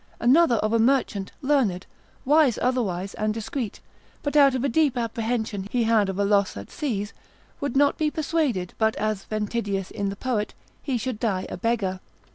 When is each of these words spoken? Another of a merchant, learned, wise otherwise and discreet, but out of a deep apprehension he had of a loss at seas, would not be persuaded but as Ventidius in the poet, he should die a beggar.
Another 0.19 0.55
of 0.55 0.73
a 0.73 0.79
merchant, 0.79 1.31
learned, 1.43 1.85
wise 2.25 2.57
otherwise 2.59 3.13
and 3.13 3.31
discreet, 3.35 3.81
but 4.23 4.35
out 4.35 4.55
of 4.55 4.63
a 4.63 4.67
deep 4.67 4.97
apprehension 4.97 5.67
he 5.69 5.83
had 5.83 6.09
of 6.09 6.17
a 6.17 6.25
loss 6.25 6.57
at 6.57 6.71
seas, 6.71 7.13
would 7.59 7.77
not 7.77 7.99
be 7.99 8.09
persuaded 8.09 8.73
but 8.79 8.95
as 8.95 9.25
Ventidius 9.25 9.91
in 9.91 10.09
the 10.09 10.15
poet, 10.15 10.55
he 10.81 10.97
should 10.97 11.19
die 11.19 11.45
a 11.49 11.55
beggar. 11.57 11.99